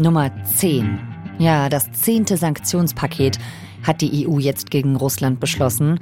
[0.00, 0.98] Nummer 10.
[1.38, 3.38] Ja, das zehnte Sanktionspaket
[3.82, 6.00] hat die EU jetzt gegen Russland beschlossen.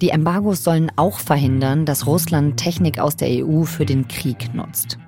[0.00, 4.98] Die Embargos sollen auch verhindern, dass Russland Technik aus der EU für den Krieg nutzt.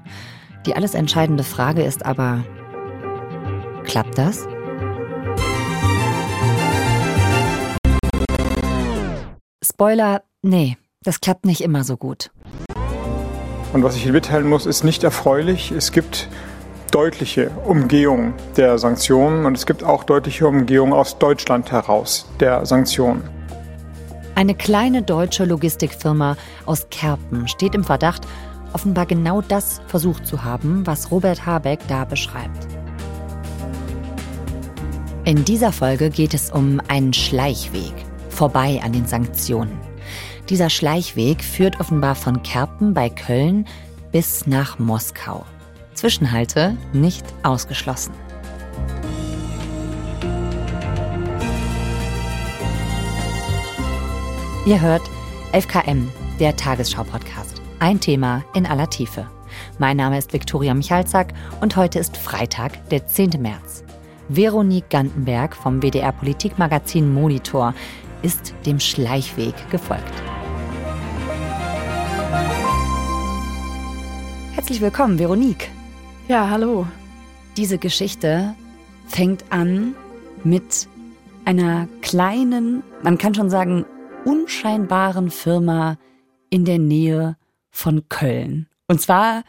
[0.66, 2.44] Die alles entscheidende Frage ist aber,
[3.84, 4.48] klappt das?
[9.64, 12.32] Spoiler, nee, das klappt nicht immer so gut.
[13.72, 15.70] Und was ich Ihnen mitteilen muss, ist nicht erfreulich.
[15.70, 16.28] Es gibt
[16.92, 23.22] deutliche Umgehung der Sanktionen und es gibt auch deutliche Umgehung aus Deutschland heraus der Sanktionen.
[24.34, 28.26] Eine kleine deutsche Logistikfirma aus Kerpen steht im Verdacht,
[28.72, 32.68] offenbar genau das versucht zu haben, was Robert Habeck da beschreibt.
[35.24, 37.92] In dieser Folge geht es um einen Schleichweg
[38.28, 39.78] vorbei an den Sanktionen.
[40.48, 43.66] Dieser Schleichweg führt offenbar von Kerpen bei Köln
[44.10, 45.46] bis nach Moskau.
[46.02, 48.12] Zwischenhalte nicht ausgeschlossen.
[54.66, 55.02] Ihr hört
[55.52, 56.08] 11KM,
[56.40, 57.62] der Tagesschau-Podcast.
[57.78, 59.28] Ein Thema in aller Tiefe.
[59.78, 63.40] Mein Name ist Viktoria Michalzack und heute ist Freitag, der 10.
[63.40, 63.84] März.
[64.28, 67.74] Veronique Gantenberg vom WDR Politikmagazin Monitor
[68.22, 70.02] ist dem Schleichweg gefolgt.
[74.56, 75.70] Herzlich willkommen, Veronique.
[76.28, 76.86] Ja, hallo.
[77.56, 78.54] Diese Geschichte
[79.08, 79.96] fängt an
[80.44, 80.88] mit
[81.44, 83.84] einer kleinen, man kann schon sagen,
[84.24, 85.98] unscheinbaren Firma
[86.48, 87.36] in der Nähe
[87.70, 88.68] von Köln.
[88.86, 89.42] Und zwar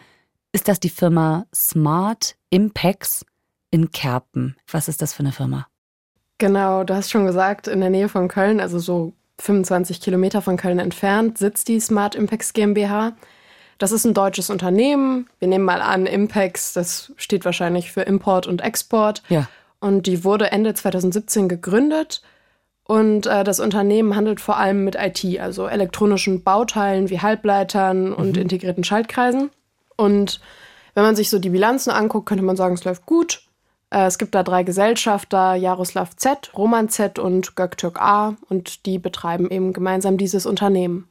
[0.52, 3.24] ist das die Firma Smart Impex
[3.70, 4.56] in Kerpen.
[4.72, 5.68] Was ist das für eine Firma?
[6.40, 10.58] Genau, du hast schon gesagt, in der Nähe von Köln, also so 25 Kilometer von
[10.58, 13.14] Köln entfernt, sitzt die Smart Impex GmbH.
[13.84, 15.28] Das ist ein deutsches Unternehmen.
[15.40, 19.22] Wir nehmen mal an, Impex, das steht wahrscheinlich für Import und Export.
[19.28, 19.50] Ja.
[19.82, 22.22] Und die wurde Ende 2017 gegründet.
[22.86, 28.14] Und äh, das Unternehmen handelt vor allem mit IT, also elektronischen Bauteilen wie Halbleitern mhm.
[28.14, 29.50] und integrierten Schaltkreisen.
[29.98, 30.40] Und
[30.94, 33.44] wenn man sich so die Bilanzen anguckt, könnte man sagen, es läuft gut.
[33.90, 38.38] Äh, es gibt da drei Gesellschafter, Jaroslav Z, Roman Z und Göktürk A.
[38.48, 41.10] Und die betreiben eben gemeinsam dieses Unternehmen.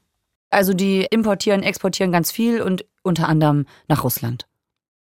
[0.53, 4.47] Also die importieren, exportieren ganz viel und unter anderem nach Russland.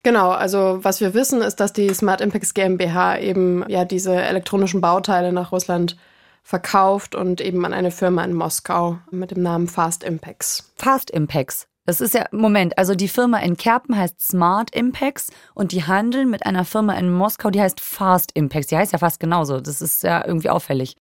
[0.04, 4.80] Genau, also was wir wissen, ist, dass die Smart Impacts GmbH eben ja diese elektronischen
[4.80, 5.96] Bauteile nach Russland
[6.42, 10.72] verkauft und eben an eine Firma in Moskau mit dem Namen Fast Impacts.
[10.76, 11.66] Fast Impacts.
[11.86, 16.30] Das ist ja, Moment, also die Firma in Kerpen heißt Smart Impacts und die handeln
[16.30, 18.68] mit einer Firma in Moskau, die heißt Fast Impacts.
[18.68, 19.60] Die heißt ja fast genauso.
[19.60, 20.96] Das ist ja irgendwie auffällig.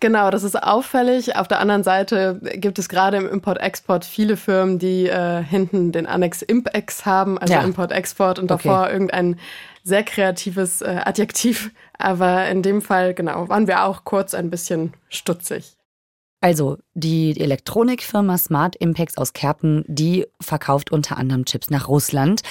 [0.00, 1.36] Genau, das ist auffällig.
[1.36, 6.06] Auf der anderen Seite gibt es gerade im Import-Export viele Firmen, die äh, hinten den
[6.06, 7.62] Annex Impex haben, also ja.
[7.62, 8.92] Import-Export und davor okay.
[8.92, 9.38] irgendein
[9.82, 11.70] sehr kreatives äh, Adjektiv.
[11.98, 15.76] Aber in dem Fall, genau, waren wir auch kurz ein bisschen stutzig.
[16.40, 22.42] Also die Elektronikfirma Smart Impex aus Kerpen, die verkauft unter anderem Chips nach Russland.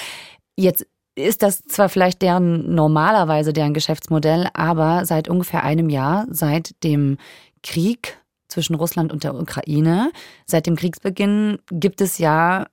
[0.56, 6.82] Jetzt ist das zwar vielleicht deren normalerweise deren Geschäftsmodell, aber seit ungefähr einem Jahr, seit
[6.84, 7.18] dem
[7.62, 8.18] Krieg
[8.48, 10.10] zwischen Russland und der Ukraine,
[10.46, 12.66] seit dem Kriegsbeginn gibt es ja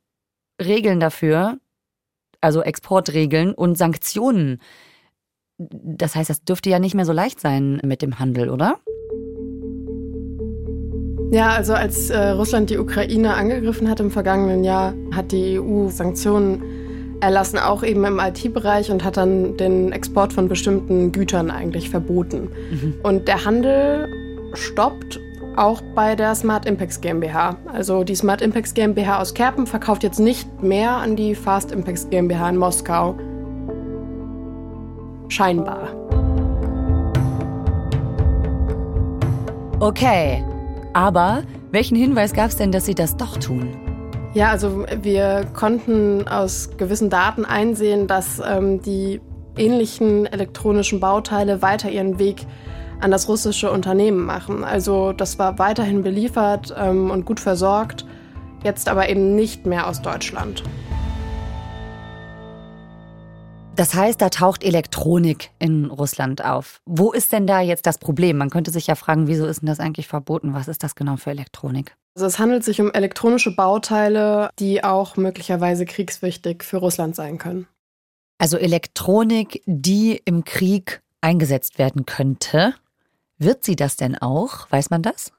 [0.62, 1.58] Regeln dafür,
[2.42, 4.62] also Exportregeln und Sanktionen.
[5.58, 8.80] Das heißt, das dürfte ja nicht mehr so leicht sein mit dem Handel, oder?
[11.32, 15.90] Ja, also als äh, Russland die Ukraine angegriffen hat im vergangenen Jahr, hat die EU
[15.90, 16.79] Sanktionen
[17.22, 22.50] erlassen, auch eben im IT-Bereich und hat dann den Export von bestimmten Gütern eigentlich verboten.
[22.72, 22.96] Mhm.
[23.04, 24.08] Und der Handel
[24.54, 25.20] stoppt
[25.56, 27.58] auch bei der Smart Impacts GmbH.
[27.74, 32.10] Also die Smart Impacts GmbH aus Kerpen verkauft jetzt nicht mehr an die Fast Impacts
[32.10, 33.16] GmbH in Moskau.
[35.28, 35.90] Scheinbar.
[39.80, 40.44] Okay,
[40.94, 43.89] aber welchen Hinweis gab es denn, dass sie das doch tun?
[44.36, 49.22] Ja, also wir konnten aus gewissen Daten einsehen, dass ähm, die
[49.58, 52.46] ähnlichen elektronischen Bauteile weiter ihren Weg
[53.00, 54.64] an das russische Unternehmen machen.
[54.64, 58.06] Also das war weiterhin beliefert ähm, und gut versorgt,
[58.64, 60.64] jetzt aber eben nicht mehr aus Deutschland.
[63.76, 66.82] Das heißt, da taucht Elektronik in Russland auf.
[66.86, 68.38] Wo ist denn da jetzt das Problem?
[68.38, 70.54] Man könnte sich ja fragen, wieso ist denn das eigentlich verboten?
[70.54, 71.96] Was ist das genau für Elektronik?
[72.20, 77.66] Also es handelt sich um elektronische Bauteile, die auch möglicherweise kriegswichtig für Russland sein können.
[78.38, 82.76] Also Elektronik, die im Krieg eingesetzt werden könnte.
[83.38, 84.70] Wird sie das denn auch?
[84.70, 85.32] Weiß man das?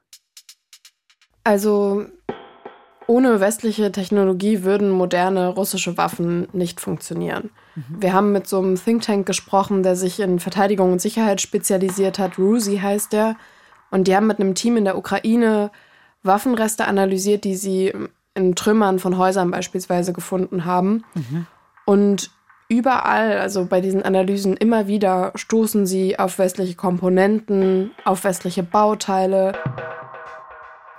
[1.44, 2.06] Also
[3.06, 7.50] ohne westliche Technologie würden moderne russische Waffen nicht funktionieren.
[7.75, 7.85] Mhm.
[8.00, 12.19] Wir haben mit so einem Think Tank gesprochen, der sich in Verteidigung und Sicherheit spezialisiert
[12.19, 12.38] hat.
[12.38, 13.37] RUSI heißt der.
[13.91, 15.71] Und die haben mit einem Team in der Ukraine
[16.23, 17.93] Waffenreste analysiert, die sie
[18.35, 21.05] in Trümmern von Häusern beispielsweise gefunden haben.
[21.15, 21.47] Mhm.
[21.87, 22.31] Und
[22.69, 29.53] überall, also bei diesen Analysen immer wieder, stoßen sie auf westliche Komponenten, auf westliche Bauteile.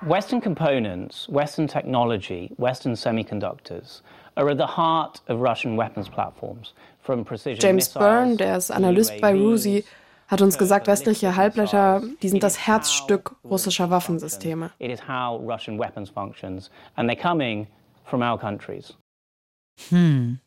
[0.01, 4.01] Western components, Western technology, Western semiconductors
[4.35, 6.73] are at the heart of Russian weapons platforms.
[7.03, 9.83] From precision James Byrne, der ist Analyst bei RUSI,
[10.31, 14.71] hat uns gesagt, westliche Halbblätter, die sind das Herzstück russischer Waffensysteme.
[14.79, 17.67] It is how Russian weapons functions and they're coming
[18.05, 18.95] from our countries.
[19.89, 20.39] Hm.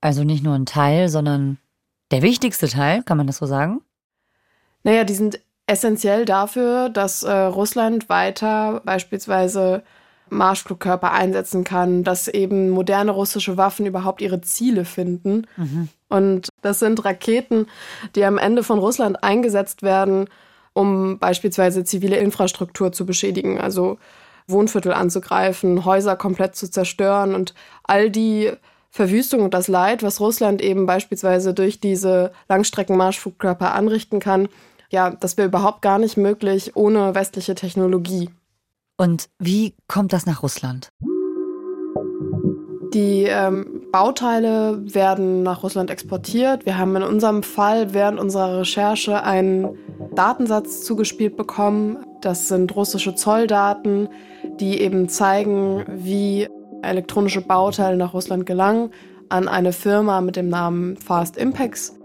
[0.00, 1.58] Also nicht nur ein Teil, sondern
[2.10, 3.82] der wichtigste Teil, kann man das so sagen?
[4.84, 9.82] Naja, die sind essentiell dafür, dass äh, Russland weiter beispielsweise
[10.30, 15.46] Marschflugkörper einsetzen kann, dass eben moderne russische Waffen überhaupt ihre Ziele finden.
[15.56, 15.88] Mhm.
[16.14, 17.66] Und das sind Raketen,
[18.14, 20.28] die am Ende von Russland eingesetzt werden,
[20.72, 23.98] um beispielsweise zivile Infrastruktur zu beschädigen, also
[24.46, 27.52] Wohnviertel anzugreifen, Häuser komplett zu zerstören und
[27.82, 28.52] all die
[28.90, 34.48] Verwüstung und das Leid, was Russland eben beispielsweise durch diese Langstreckenmarschflugkörper anrichten kann,
[34.90, 38.30] ja, das wäre überhaupt gar nicht möglich ohne westliche Technologie.
[38.96, 40.90] Und wie kommt das nach Russland?
[42.92, 46.66] Die ähm, Bauteile werden nach Russland exportiert.
[46.66, 49.78] Wir haben in unserem Fall während unserer Recherche einen
[50.16, 51.98] Datensatz zugespielt bekommen.
[52.20, 54.08] Das sind russische Zolldaten,
[54.58, 56.48] die eben zeigen, wie
[56.82, 58.90] elektronische Bauteile nach Russland gelangen
[59.28, 61.96] an eine Firma mit dem Namen Fast Impex.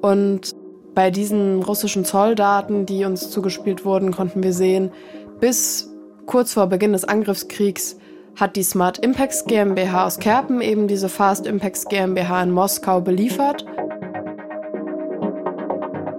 [0.00, 0.52] Und
[0.94, 4.90] bei diesen russischen Zolldaten, die uns zugespielt wurden, konnten wir sehen,
[5.38, 5.94] bis
[6.24, 7.99] kurz vor Beginn des Angriffskriegs
[8.36, 13.64] hat die Smart Impacts GmbH aus Kerpen eben diese Fast Impacts GmbH in Moskau beliefert.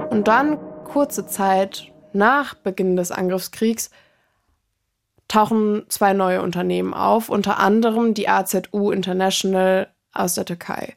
[0.09, 3.89] Und dann, kurze Zeit nach Beginn des Angriffskriegs,
[5.27, 10.95] tauchen zwei neue Unternehmen auf, unter anderem die AZU International aus der Türkei.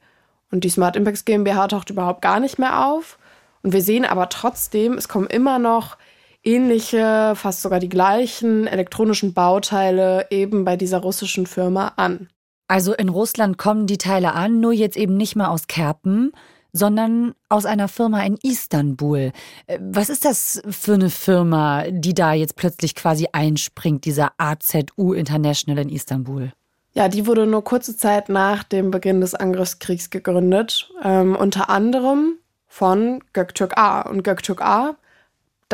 [0.50, 3.18] Und die Smart Impacts GmbH taucht überhaupt gar nicht mehr auf.
[3.62, 5.96] Und wir sehen aber trotzdem, es kommen immer noch
[6.44, 12.28] ähnliche, fast sogar die gleichen elektronischen Bauteile eben bei dieser russischen Firma an.
[12.68, 16.32] Also in Russland kommen die Teile an, nur jetzt eben nicht mehr aus Kerpen,
[16.72, 19.32] sondern aus einer Firma in Istanbul.
[19.66, 25.12] Äh, was ist das für eine Firma, die da jetzt plötzlich quasi einspringt, dieser AZU
[25.12, 26.52] International in Istanbul?
[26.92, 32.38] Ja, die wurde nur kurze Zeit nach dem Beginn des Angriffskriegs gegründet, ähm, unter anderem
[32.66, 34.02] von Göktürk A.
[34.02, 34.96] Und Göktürk A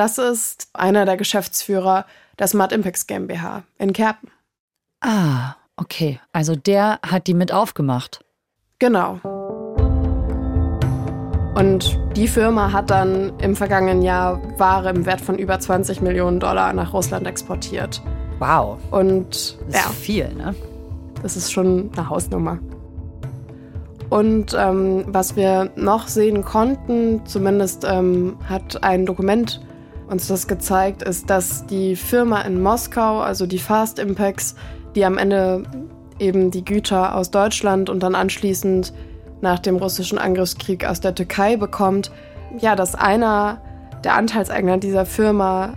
[0.00, 2.06] das ist einer der Geschäftsführer
[2.38, 4.30] der Smart Impacts GmbH in Kerpen.
[5.02, 6.18] Ah, okay.
[6.32, 8.24] Also der hat die mit aufgemacht.
[8.78, 9.20] Genau.
[11.54, 16.40] Und die Firma hat dann im vergangenen Jahr Ware im Wert von über 20 Millionen
[16.40, 18.00] Dollar nach Russland exportiert.
[18.38, 18.78] Wow.
[18.90, 20.54] Und das ist ja, viel, ne?
[21.20, 22.58] Das ist schon eine Hausnummer.
[24.08, 29.60] Und ähm, was wir noch sehen konnten, zumindest ähm, hat ein Dokument
[30.10, 34.56] uns das gezeigt, ist, dass die Firma in Moskau, also die Fast Impacts,
[34.94, 35.62] die am Ende
[36.18, 38.92] eben die Güter aus Deutschland und dann anschließend
[39.40, 42.10] nach dem russischen Angriffskrieg aus der Türkei bekommt,
[42.58, 43.62] ja, dass einer
[44.04, 45.74] der Anteilseigner dieser Firma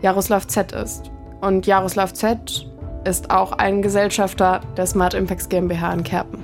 [0.00, 1.10] Jaroslav Z ist.
[1.40, 2.66] Und Jaroslav Z
[3.04, 6.40] ist auch ein Gesellschafter der Smart Impacts GmbH in Kerpen.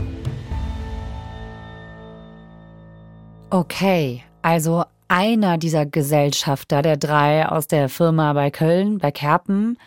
[3.51, 9.79] Okay, also einer dieser Gesellschafter, der drei aus der Firma bei Köln, bei Kerpen,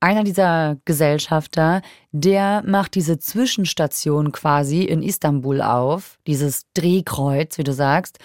[0.00, 7.72] einer dieser Gesellschafter, der macht diese Zwischenstation quasi in Istanbul auf, dieses Drehkreuz, wie du
[7.72, 8.18] sagst.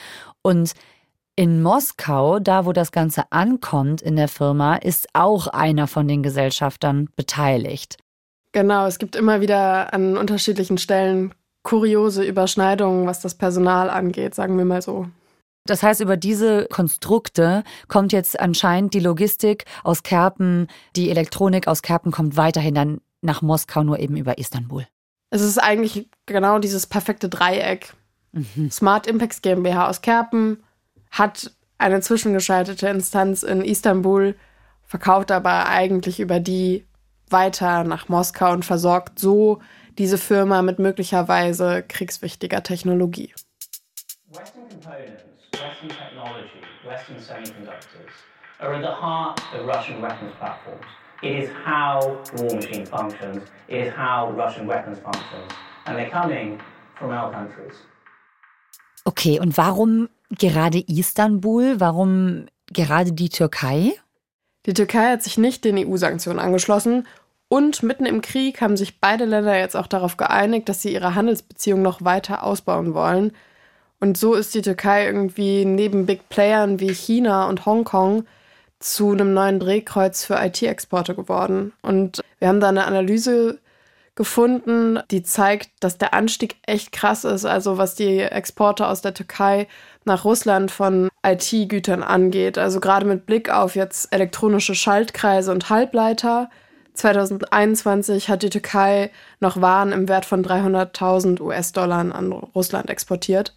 [0.44, 0.74] Und
[1.36, 6.22] in Moskau, da wo das Ganze ankommt in der Firma, ist auch einer von den
[6.22, 7.98] Gesellschaftern beteiligt.
[8.52, 14.58] Genau, es gibt immer wieder an unterschiedlichen Stellen kuriose Überschneidungen, was das Personal angeht, sagen
[14.60, 15.08] wir mal so.
[15.66, 21.82] Das heißt, über diese Konstrukte kommt jetzt anscheinend die Logistik aus Kerpen, die Elektronik aus
[21.82, 24.86] Kerpen kommt weiterhin dann nach Moskau, nur eben über Istanbul.
[25.30, 27.94] Es ist eigentlich genau dieses perfekte Dreieck.
[28.34, 28.70] Mhm.
[28.70, 30.62] Smart Impacts GmbH aus Kerpen
[31.12, 34.36] hat eine zwischengeschaltete Instanz in Istanbul,
[34.84, 36.86] verkauft aber eigentlich über die
[37.30, 39.60] weiter nach Moskau und versorgt so
[39.98, 43.34] diese Firma mit möglicherweise kriegswichtiger Technologie.
[44.30, 45.23] Western Components
[45.64, 48.12] Western technology, Western semiconductors,
[48.60, 50.86] are at the heart of Russian weapons platforms.
[51.22, 53.44] It is how the war machine functions.
[53.70, 55.54] It is how Russian weapons functions.
[55.86, 56.60] And they're coming
[57.00, 57.76] from our countries.
[59.06, 61.80] Okay, und warum gerade Istanbul?
[61.80, 63.94] Warum gerade die Türkei?
[64.66, 67.08] Die Türkei hat sich nicht den EU-Sanktionen angeschlossen
[67.48, 71.16] und mitten im Krieg haben sich beide Länder jetzt auch darauf geeinigt, dass sie ihre
[71.16, 73.32] Handelsbeziehungen noch weiter ausbauen wollen.
[74.04, 78.26] Und so ist die Türkei irgendwie neben Big Playern wie China und Hongkong
[78.80, 81.72] zu einem neuen Drehkreuz für IT-Exporte geworden.
[81.82, 83.60] Und wir haben da eine Analyse
[84.16, 87.46] gefunden, die zeigt, dass der Anstieg echt krass ist.
[87.46, 89.70] Also was die Exporte aus der Türkei
[90.04, 92.58] nach Russland von IT-Gütern angeht.
[92.58, 96.50] Also gerade mit Blick auf jetzt elektronische Schaltkreise und Halbleiter.
[96.96, 103.54] 2021 hat die Türkei noch Waren im Wert von 300.000 US-Dollar an Russland exportiert.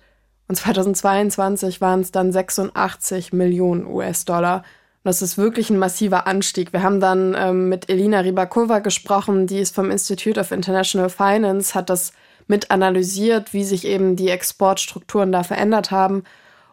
[0.49, 4.63] Und 2022 waren es dann 86 Millionen US-Dollar.
[5.03, 6.73] Das ist wirklich ein massiver Anstieg.
[6.73, 11.75] Wir haben dann ähm, mit Elina Rybakova gesprochen, die ist vom Institute of International Finance,
[11.75, 12.13] hat das
[12.49, 16.25] mit analysiert, wie sich eben die Exportstrukturen da verändert haben.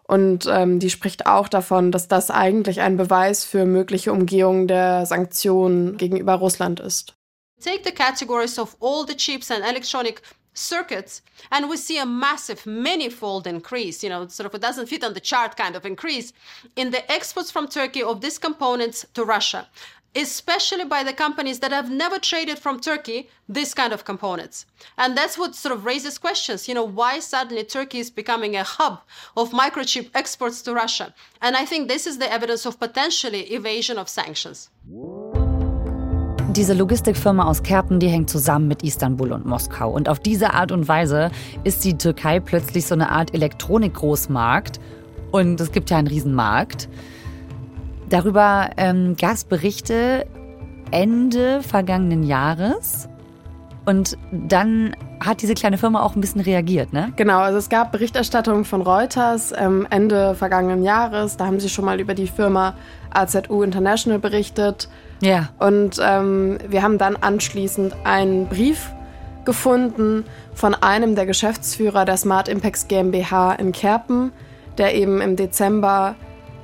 [0.03, 5.05] Und ähm, die spricht auch davon, dass das eigentlich ein Beweis für mögliche Umgehung der
[5.05, 7.15] Sanktionen gegenüber Russland ist.
[7.63, 10.21] Take the categories of all the chips and electronic
[10.53, 15.03] circuits and we see a massive manifold increase you know sort of it doesn't fit
[15.03, 16.33] on the chart kind of increase
[16.75, 19.67] in the exports from turkey of these components to russia
[20.15, 24.65] especially by the companies that have never traded from turkey this kind of components.
[24.97, 28.63] And that's what sort of raises questions you know why suddenly turkey is becoming a
[28.63, 29.01] hub
[29.35, 31.13] of microchip exports to russia?
[31.41, 34.69] And i think this is the evidence of potentially evasion of sanctions
[36.55, 39.89] Diese Logistikfirma aus Kerpen, die hängt zusammen mit Istanbul und Moskau.
[39.89, 41.31] Und auf diese Art und Weise
[41.63, 44.79] ist die Türkei plötzlich so eine Art Elektronikgroßmarkt.
[45.31, 46.89] Und es gibt ja einen Riesenmarkt.
[48.09, 50.27] Darüber ähm, gab es Berichte
[50.91, 53.09] Ende vergangenen Jahres.
[53.85, 57.11] Und dann hat diese kleine Firma auch ein bisschen reagiert, ne?
[57.15, 61.37] Genau, also es gab Berichterstattung von Reuters ähm, Ende vergangenen Jahres.
[61.37, 62.75] Da haben sie schon mal über die Firma
[63.11, 64.89] AZU International berichtet.
[65.21, 65.49] Ja.
[65.59, 68.91] Und ähm, wir haben dann anschließend einen Brief
[69.45, 70.23] gefunden
[70.53, 74.31] von einem der Geschäftsführer der Smart Impacts GmbH in Kerpen,
[74.77, 76.15] der eben im Dezember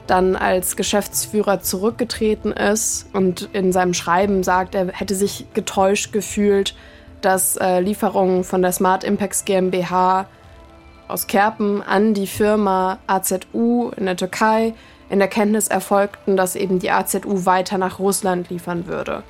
[0.07, 6.75] dann als Geschäftsführer zurückgetreten ist und in seinem Schreiben sagt, er hätte sich getäuscht gefühlt,
[7.21, 10.27] dass äh, Lieferungen von der Smart Impacts GmbH
[11.07, 14.73] aus Kerpen an die Firma AZU in der Türkei
[15.09, 19.23] in der Kenntnis erfolgten, dass eben die AZU weiter nach Russland liefern würde.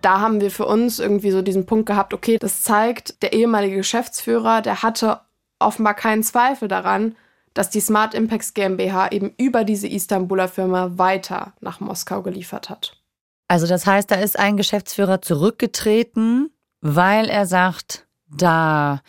[0.00, 3.76] Da haben wir für uns irgendwie so diesen Punkt gehabt, okay, das zeigt, der ehemalige
[3.76, 5.20] Geschäftsführer, der hatte
[5.58, 7.16] offenbar keinen Zweifel daran,
[7.56, 13.00] dass die Smart Impacts GmbH eben über diese Istanbuler Firma weiter nach Moskau geliefert hat.
[13.48, 19.00] Also das heißt, da ist ein Geschäftsführer zurückgetreten, weil er sagt, da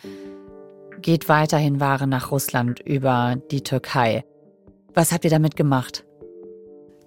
[1.00, 4.24] geht weiterhin Ware nach Russland über die Türkei.
[4.94, 6.04] Was habt ihr damit gemacht?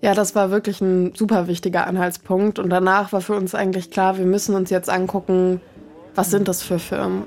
[0.01, 2.60] Ja, das war wirklich ein super wichtiger Anhaltspunkt.
[2.60, 5.62] Und danach war für uns eigentlich klar, wir müssen uns jetzt angucken,
[6.15, 7.24] was sind das für Firmen?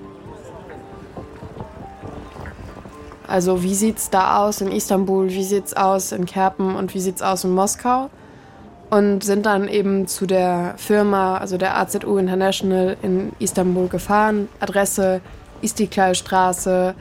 [3.27, 6.95] Also wie sieht es da aus in Istanbul, wie sieht es aus in Kerpen und
[6.95, 8.11] wie sieht es aus in Moskau?
[8.91, 14.49] und sind dann eben zu der Firma, also der AZU International in Istanbul gefahren.
[14.61, 15.21] Adresse
[15.63, 16.95] Istiklal-Straße,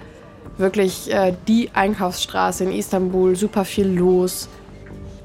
[0.58, 4.50] wirklich äh, die Einkaufsstraße in Istanbul, super viel los.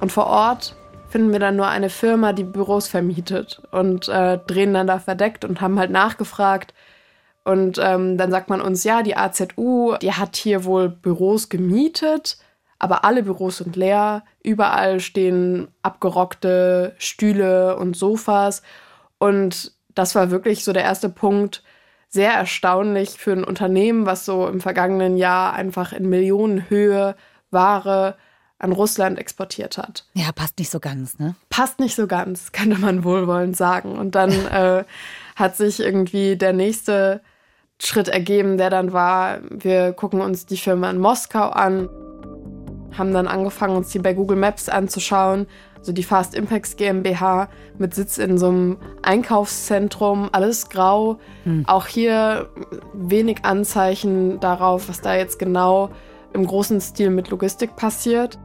[0.01, 0.77] Und vor Ort
[1.09, 5.45] finden wir dann nur eine Firma, die Büros vermietet und äh, drehen dann da verdeckt
[5.45, 6.75] und haben halt nachgefragt.
[7.49, 12.39] Und ähm, dann sagt man uns, ja, die AZU, die hat hier wohl Büros gemietet
[12.79, 18.63] aber alle Büros sind leer, überall stehen abgerockte Stühle und Sofas
[19.19, 21.63] und das war wirklich so der erste Punkt,
[22.09, 27.17] sehr erstaunlich für ein Unternehmen, was so im vergangenen Jahr einfach in Millionenhöhe
[27.51, 28.17] Ware
[28.61, 30.07] an Russland exportiert hat.
[30.15, 31.35] Ja, passt nicht so ganz, ne?
[31.51, 33.99] Passt nicht so ganz, könnte man wohlwollend sagen.
[33.99, 34.85] Und dann äh,
[35.37, 37.21] hat sich irgendwie der nächste
[37.81, 41.89] Schritt ergeben, der dann war, wir gucken uns die Firma in Moskau an
[42.99, 45.47] haben dann angefangen, uns die bei Google Maps anzuschauen.
[45.79, 51.19] Also die Fast Impacts GmbH mit Sitz in so einem Einkaufszentrum, alles grau.
[51.45, 51.65] Hm.
[51.67, 52.49] Auch hier
[52.93, 55.91] wenig Anzeichen darauf, was da jetzt genau
[56.33, 58.39] im großen Stil mit Logistik passiert.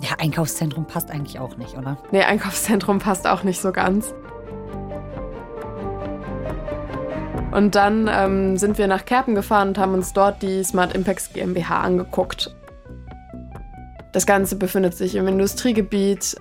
[0.00, 1.96] Ja, Einkaufszentrum passt eigentlich auch nicht, oder?
[2.10, 4.12] Nee, Einkaufszentrum passt auch nicht so ganz.
[7.52, 11.32] Und dann ähm, sind wir nach Kerpen gefahren und haben uns dort die Smart Impacts
[11.32, 12.54] GmbH angeguckt.
[14.12, 16.36] Das Ganze befindet sich im Industriegebiet.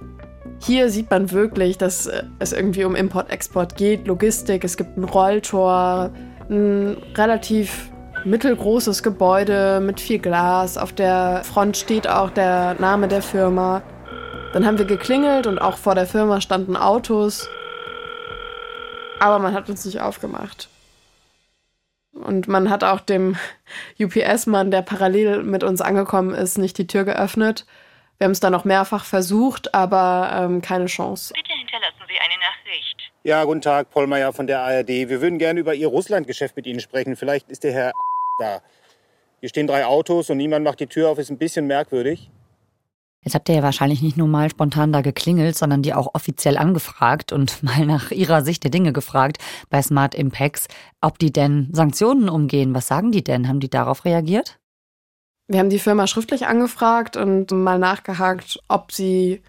[0.60, 2.10] Hier sieht man wirklich, dass
[2.40, 4.64] es irgendwie um Import-Export geht, Logistik.
[4.64, 6.12] Es gibt ein Rolltor,
[6.50, 7.92] ein relativ
[8.24, 10.78] mittelgroßes Gebäude mit viel Glas.
[10.78, 13.84] Auf der Front steht auch der Name der Firma.
[14.54, 17.50] Dann haben wir geklingelt und auch vor der Firma standen Autos.
[19.20, 20.70] Aber man hat uns nicht aufgemacht.
[22.16, 23.36] Und man hat auch dem
[24.00, 27.66] UPS-Mann, der parallel mit uns angekommen ist, nicht die Tür geöffnet.
[28.18, 31.34] Wir haben es dann noch mehrfach versucht, aber ähm, keine Chance.
[31.34, 33.12] Bitte hinterlassen Sie eine Nachricht.
[33.24, 34.88] Ja, guten Tag, Pollmeier von der ARD.
[34.88, 37.18] Wir würden gerne über Ihr Russlandgeschäft mit Ihnen sprechen.
[37.18, 37.92] Vielleicht ist der Herr
[38.40, 38.62] da.
[39.42, 41.20] Hier stehen drei Autos und niemand macht die Tür auf.
[41.20, 42.32] Ist ein bisschen merkwürdig.
[43.26, 46.58] Jetzt habt ihr ja wahrscheinlich nicht nur mal spontan da geklingelt, sondern die auch offiziell
[46.58, 49.40] angefragt und mal nach ihrer Sicht der Dinge gefragt
[49.70, 50.68] bei Smart Impacts,
[51.02, 52.76] ob die denn Sanktionen umgehen.
[52.76, 53.48] Was sagen die denn?
[53.48, 54.60] Haben die darauf reagiert?
[55.48, 59.42] Wir haben die Firma schriftlich angefragt und mal nachgehakt, ob sie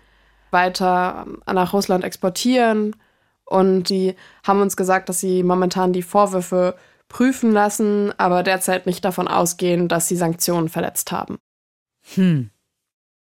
[0.51, 2.97] weiter nach Russland exportieren.
[3.45, 4.15] Und die
[4.47, 6.77] haben uns gesagt, dass sie momentan die Vorwürfe
[7.09, 11.39] prüfen lassen, aber derzeit nicht davon ausgehen, dass sie Sanktionen verletzt haben.
[12.15, 12.51] Hm.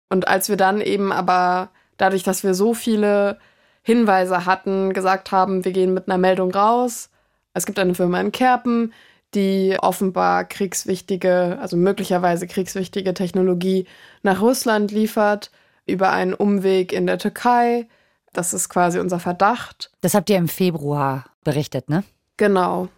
[0.09, 3.39] Und als wir dann eben aber dadurch, dass wir so viele
[3.81, 7.09] Hinweise hatten, gesagt haben, wir gehen mit einer Meldung raus.
[7.53, 8.93] Es gibt eine Firma in Kerpen,
[9.33, 13.85] die offenbar kriegswichtige, also möglicherweise kriegswichtige Technologie
[14.23, 15.51] nach Russland liefert,
[15.85, 17.87] über einen Umweg in der Türkei.
[18.33, 19.89] Das ist quasi unser Verdacht.
[20.01, 22.03] Das habt ihr im Februar berichtet, ne?
[22.35, 22.89] Genau.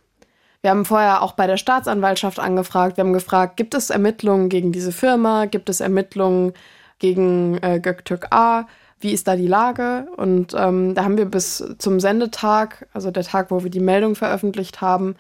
[0.62, 2.98] Wir haben vorher auch bei der Staatsanwaltschaft angefragt.
[2.98, 5.46] Wir haben gefragt, gibt es Ermittlungen gegen diese Firma?
[5.46, 6.54] Gibt es Ermittlungen
[7.00, 8.68] gegen äh, Göktürk A.
[9.00, 10.08] Wie ist da die Lage?
[10.18, 14.16] Und ähm, da haben wir bis zum Sendetag, also der Tag, wo wir die Meldung
[14.16, 15.16] veröffentlicht haben,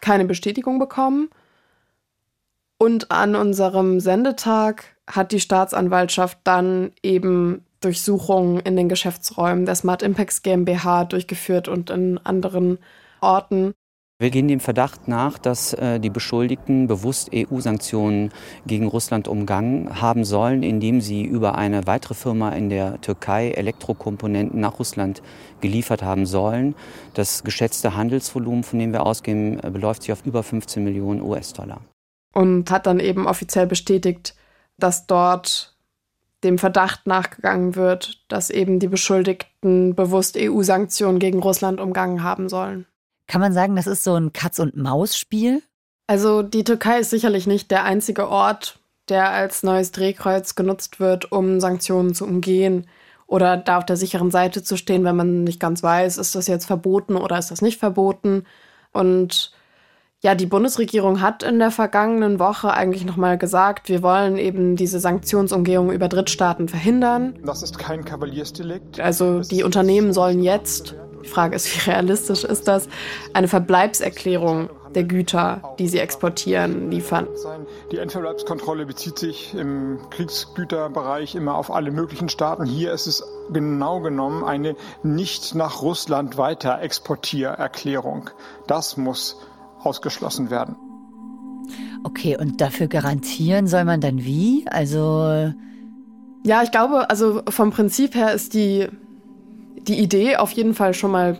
[0.00, 1.30] keine Bestätigung bekommen.
[2.78, 10.02] Und an unserem Sendetag hat die Staatsanwaltschaft dann eben Durchsuchungen in den Geschäftsräumen der Smart
[10.02, 12.78] Impacts GmbH durchgeführt und in anderen
[13.20, 13.74] Orten.
[14.22, 18.30] Wir gehen dem Verdacht nach, dass äh, die Beschuldigten bewusst EU-Sanktionen
[18.64, 24.60] gegen Russland umgangen haben sollen, indem sie über eine weitere Firma in der Türkei Elektrokomponenten
[24.60, 25.22] nach Russland
[25.60, 26.76] geliefert haben sollen.
[27.14, 31.80] Das geschätzte Handelsvolumen, von dem wir ausgehen, äh, beläuft sich auf über 15 Millionen US-Dollar.
[32.32, 34.36] Und hat dann eben offiziell bestätigt,
[34.78, 35.74] dass dort
[36.44, 42.86] dem Verdacht nachgegangen wird, dass eben die Beschuldigten bewusst EU-Sanktionen gegen Russland umgangen haben sollen.
[43.32, 45.62] Kann man sagen, das ist so ein Katz-und-Maus-Spiel?
[46.06, 51.32] Also die Türkei ist sicherlich nicht der einzige Ort, der als neues Drehkreuz genutzt wird,
[51.32, 52.86] um Sanktionen zu umgehen
[53.26, 56.46] oder da auf der sicheren Seite zu stehen, wenn man nicht ganz weiß, ist das
[56.46, 58.44] jetzt verboten oder ist das nicht verboten.
[58.92, 59.52] Und
[60.20, 65.00] ja, die Bundesregierung hat in der vergangenen Woche eigentlich nochmal gesagt, wir wollen eben diese
[65.00, 67.38] Sanktionsumgehung über Drittstaaten verhindern.
[67.42, 69.00] Das ist kein Kavaliersdelikt.
[69.00, 72.88] Also die Unternehmen sollen jetzt die Frage ist, wie realistisch ist das?
[73.32, 77.26] Eine Verbleibserklärung der Güter, die sie exportieren, liefern.
[77.90, 82.64] Die Endverbleibskontrolle bezieht sich im Kriegsgüterbereich immer auf alle möglichen Staaten.
[82.64, 88.30] Hier ist es genau genommen eine nicht nach Russland weiter Exportiererklärung.
[88.66, 89.38] Das muss
[89.82, 90.76] ausgeschlossen werden.
[92.04, 94.64] Okay, und dafür garantieren soll man dann wie?
[94.68, 95.52] Also.
[96.44, 98.88] Ja, ich glaube, also vom Prinzip her ist die
[99.88, 101.38] die Idee auf jeden Fall schon mal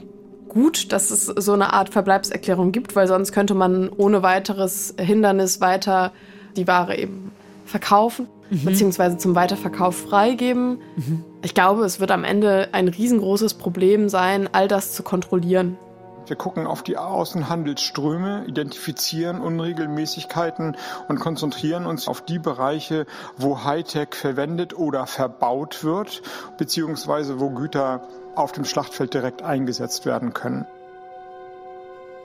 [0.49, 5.61] gut, dass es so eine Art Verbleibserklärung gibt, weil sonst könnte man ohne weiteres Hindernis
[5.61, 6.13] weiter
[6.57, 7.33] die Ware eben
[7.65, 8.65] verkaufen, mhm.
[8.65, 10.79] beziehungsweise zum Weiterverkauf freigeben.
[10.97, 11.25] Mhm.
[11.43, 15.79] Ich glaube, es wird am Ende ein riesengroßes Problem sein, all das zu kontrollieren.
[16.27, 20.77] Wir gucken auf die Außenhandelsströme, identifizieren Unregelmäßigkeiten
[21.09, 26.23] und konzentrieren uns auf die Bereiche, wo Hightech verwendet oder verbaut wird,
[26.59, 30.67] beziehungsweise wo Güter auf dem Schlachtfeld direkt eingesetzt werden können.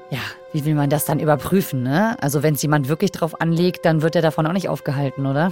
[0.09, 0.19] Ja,
[0.53, 2.15] wie will man das dann überprüfen, ne?
[2.21, 5.51] Also wenn es jemand wirklich drauf anlegt, dann wird er davon auch nicht aufgehalten, oder?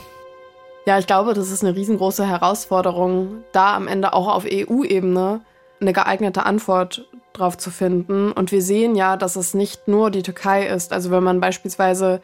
[0.85, 5.41] Ja, ich glaube, das ist eine riesengroße Herausforderung, da am Ende auch auf EU-Ebene
[5.81, 8.31] eine geeignete Antwort drauf zu finden.
[8.31, 10.93] Und wir sehen ja, dass es nicht nur die Türkei ist.
[10.93, 12.21] Also wenn man beispielsweise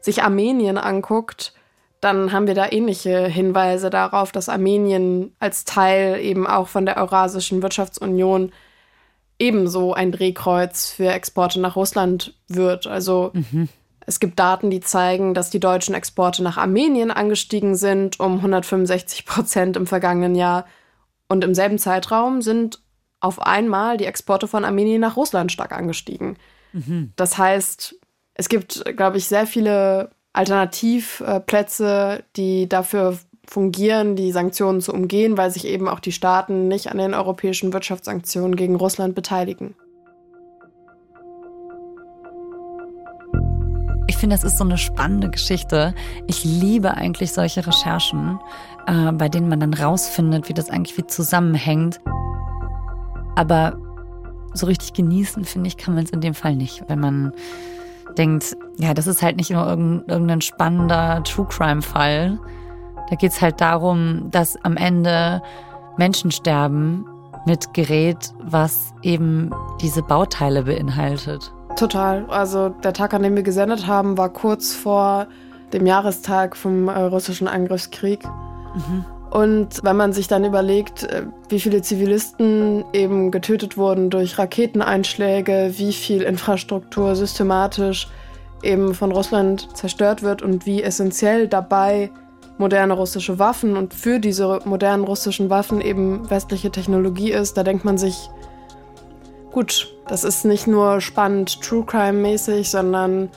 [0.00, 1.54] sich Armenien anguckt,
[2.00, 6.96] dann haben wir da ähnliche Hinweise darauf, dass Armenien als Teil eben auch von der
[6.96, 8.52] Eurasischen Wirtschaftsunion
[9.38, 12.86] ebenso ein Drehkreuz für Exporte nach Russland wird.
[12.86, 13.68] Also mhm.
[14.06, 19.26] es gibt Daten, die zeigen, dass die deutschen Exporte nach Armenien angestiegen sind um 165
[19.26, 20.66] Prozent im vergangenen Jahr.
[21.28, 22.80] Und im selben Zeitraum sind
[23.20, 26.38] auf einmal die Exporte von Armenien nach Russland stark angestiegen.
[26.72, 27.12] Mhm.
[27.16, 27.94] Das heißt,
[28.34, 35.50] es gibt, glaube ich, sehr viele Alternativplätze, die dafür fungieren, die Sanktionen zu umgehen, weil
[35.50, 39.74] sich eben auch die Staaten nicht an den europäischen Wirtschaftssanktionen gegen Russland beteiligen.
[44.06, 45.94] Ich finde, das ist so eine spannende Geschichte.
[46.26, 48.38] Ich liebe eigentlich solche Recherchen,
[48.86, 52.00] äh, bei denen man dann rausfindet, wie das eigentlich wie zusammenhängt.
[53.34, 53.78] Aber
[54.52, 57.32] so richtig genießen, finde ich, kann man es in dem Fall nicht, wenn man
[58.18, 62.38] denkt, ja, das ist halt nicht nur irgendein spannender True Crime-Fall.
[63.08, 65.42] Da geht es halt darum, dass am Ende
[65.96, 67.04] Menschen sterben
[67.46, 71.52] mit Gerät, was eben diese Bauteile beinhaltet.
[71.76, 72.26] Total.
[72.28, 75.26] Also der Tag, an dem wir gesendet haben, war kurz vor
[75.72, 78.24] dem Jahrestag vom äh, russischen Angriffskrieg.
[78.74, 79.04] Mhm.
[79.30, 85.74] Und wenn man sich dann überlegt, äh, wie viele Zivilisten eben getötet wurden durch Raketeneinschläge,
[85.76, 88.08] wie viel Infrastruktur systematisch
[88.62, 92.10] eben von Russland zerstört wird und wie essentiell dabei
[92.58, 97.86] moderne russische Waffen und für diese modernen russischen Waffen eben westliche Technologie ist, da denkt
[97.86, 98.28] man sich,
[99.50, 103.30] gut, das ist nicht nur spannend True Crime mäßig, sondern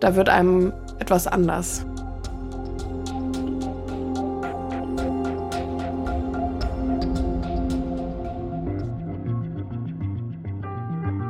[0.00, 1.84] da wird einem etwas anders.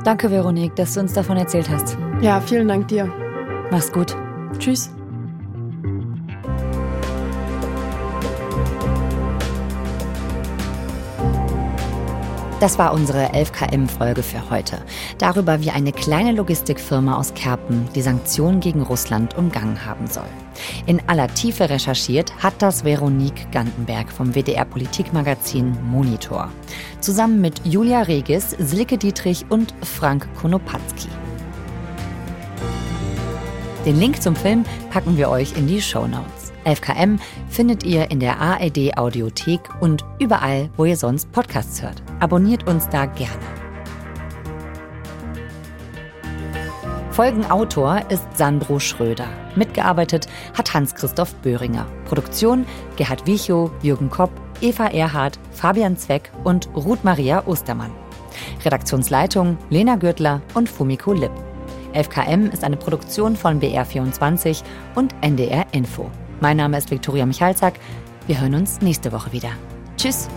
[0.05, 1.97] Danke, Veronique, dass du uns davon erzählt hast.
[2.21, 3.11] Ja, vielen Dank dir.
[3.71, 4.15] Mach's gut.
[4.59, 4.91] Tschüss.
[12.61, 14.77] Das war unsere 11KM-Folge für heute.
[15.17, 20.23] Darüber, wie eine kleine Logistikfirma aus Kerpen die Sanktionen gegen Russland umgangen haben soll.
[20.85, 26.49] In aller Tiefe recherchiert hat das Veronique Gantenberg vom WDR Politikmagazin Monitor.
[27.01, 31.09] Zusammen mit Julia Regis, Silke Dietrich und Frank Konopatzki.
[33.85, 36.44] Den Link zum Film packen wir euch in die Show Notes.
[36.65, 42.01] 11KM findet ihr in der ARD Audiothek und überall, wo ihr sonst Podcasts hört.
[42.19, 43.31] Abonniert uns da gerne.
[47.11, 49.27] Folgenautor ist Sandro Schröder.
[49.55, 51.85] Mitgearbeitet hat Hans-Christoph Böhringer.
[52.05, 52.65] Produktion
[52.97, 57.91] Gerhard Wichow, Jürgen Kopp, Eva Erhardt, Fabian Zweck und Ruth Maria Ostermann.
[58.65, 61.31] Redaktionsleitung Lena Gürtler und Fumiko Lipp.
[61.93, 64.63] 11KM ist eine Produktion von BR24
[64.95, 66.11] und NDR Info.
[66.41, 67.75] Mein Name ist Viktoria Michalzack.
[68.27, 69.49] Wir hören uns nächste Woche wieder.
[69.97, 70.27] Tschüss.